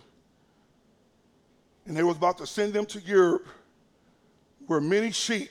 [1.87, 3.47] And they was about to send them to Europe
[4.67, 5.49] where many sheep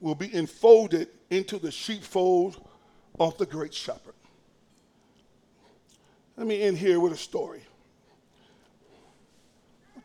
[0.00, 2.64] will be enfolded into the sheepfold
[3.18, 4.14] of the great shepherd.
[6.36, 7.62] Let me end here with a story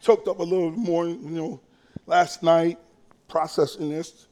[0.04, 1.62] choked up a little more, you know,
[2.06, 2.78] last night,
[3.30, 4.28] processing this,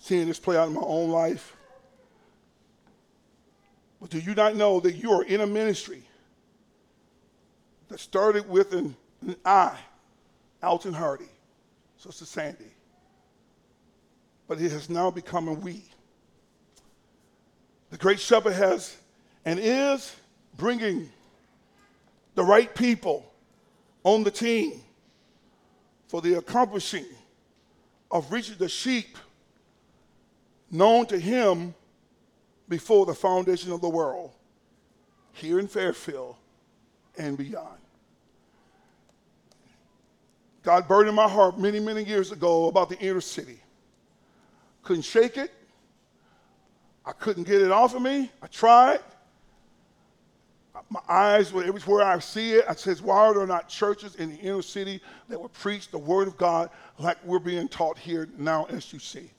[0.00, 1.56] seeing this play out in my own life.
[4.00, 6.02] But do you not know that you are in a ministry
[7.88, 9.78] that started with an, an I,
[10.60, 11.30] Alton Hardy,
[11.96, 12.73] Sister Sandy,
[14.46, 15.84] but it has now become a we.
[17.90, 18.96] The Great Shepherd has
[19.44, 20.14] and is
[20.56, 21.10] bringing
[22.34, 23.32] the right people
[24.02, 24.80] on the team
[26.08, 27.06] for the accomplishing
[28.10, 29.16] of reaching the sheep
[30.70, 31.74] known to him
[32.68, 34.32] before the foundation of the world
[35.32, 36.36] here in Fairfield
[37.18, 37.78] and beyond.
[40.62, 43.60] God burdened my heart many, many years ago about the inner city.
[44.84, 45.52] Couldn't shake it.
[47.04, 48.30] I couldn't get it off of me.
[48.40, 49.00] I tried
[50.90, 52.64] my eyes were everywhere I see it.
[52.68, 55.98] I says, why are there not churches in the inner city that would preach the
[55.98, 59.30] word of God like we're being taught here now as you see?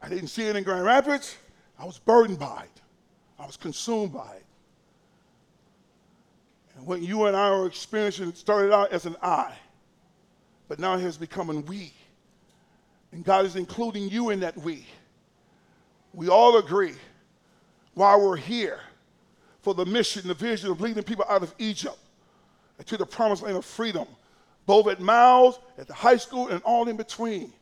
[0.00, 1.36] I didn't see it in Grand Rapids.
[1.78, 2.80] I was burdened by it.
[3.38, 4.44] I was consumed by it.
[6.76, 9.52] And what you and I are experiencing started out as an I,
[10.68, 11.92] but now it has become a we.
[13.14, 14.84] And God is including you in that we.
[16.12, 16.94] We all agree
[17.94, 18.80] while we're here
[19.62, 21.96] for the mission, the vision of leading people out of Egypt
[22.84, 24.08] to the promised land of freedom,
[24.66, 27.52] both at Miles, at the high school, and all in between.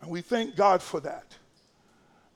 [0.00, 1.26] And we thank God for that.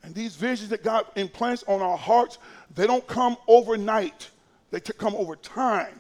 [0.03, 2.37] And these visions that God implants on our hearts,
[2.75, 4.29] they don't come overnight.
[4.71, 5.99] They come over time.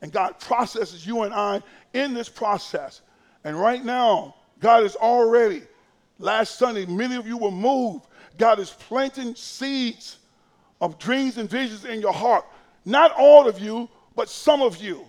[0.00, 1.60] And God processes you and I
[1.92, 3.02] in this process.
[3.44, 5.62] And right now, God is already,
[6.20, 8.06] last Sunday, many of you were moved.
[8.38, 10.18] God is planting seeds
[10.80, 12.46] of dreams and visions in your heart.
[12.84, 15.04] Not all of you, but some of you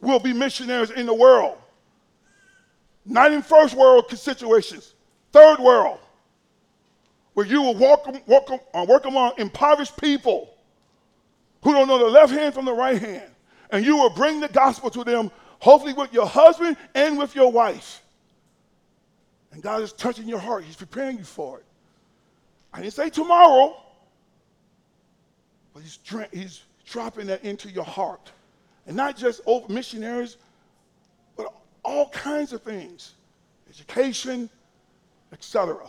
[0.00, 1.58] will be missionaries in the world.
[3.04, 4.94] Not in first world situations,
[5.30, 5.98] third world,
[7.34, 10.54] where you will walk, walk, uh, work among impoverished people
[11.62, 13.30] who don't know the left hand from the right hand.
[13.70, 17.52] And you will bring the gospel to them, hopefully with your husband and with your
[17.52, 18.02] wife.
[19.52, 20.64] And God is touching your heart.
[20.64, 21.64] He's preparing you for it.
[22.72, 23.76] I didn't say tomorrow.
[25.74, 25.98] But he's,
[26.32, 28.30] he's dropping that into your heart.
[28.86, 30.36] And not just over missionaries,
[31.36, 31.52] but
[31.84, 33.14] all kinds of things
[33.68, 34.50] education,
[35.32, 35.86] etc.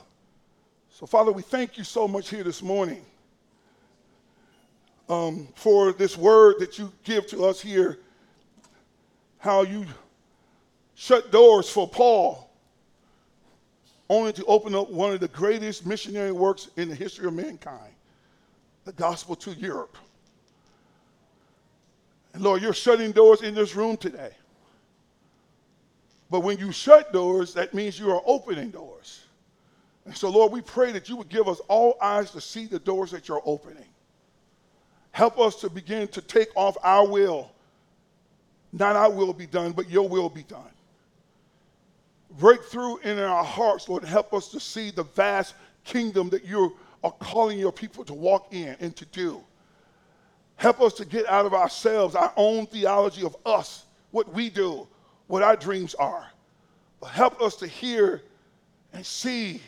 [0.91, 3.03] So, Father, we thank you so much here this morning
[5.09, 7.99] um, for this word that you give to us here,
[9.39, 9.85] how you
[10.93, 12.50] shut doors for Paul,
[14.11, 17.93] only to open up one of the greatest missionary works in the history of mankind
[18.83, 19.95] the gospel to Europe.
[22.33, 24.31] And Lord, you're shutting doors in this room today.
[26.29, 29.21] But when you shut doors, that means you are opening doors.
[30.05, 32.79] And so, Lord, we pray that you would give us all eyes to see the
[32.79, 33.85] doors that you're opening.
[35.11, 37.51] Help us to begin to take off our will.
[38.73, 40.71] Not our will be done, but your will be done.
[42.37, 44.03] Break through in our hearts, Lord.
[44.03, 48.53] Help us to see the vast kingdom that you are calling your people to walk
[48.53, 49.43] in and to do.
[50.55, 54.87] Help us to get out of ourselves, our own theology of us, what we do,
[55.27, 56.27] what our dreams are.
[56.99, 58.21] But help us to hear
[58.93, 59.61] and see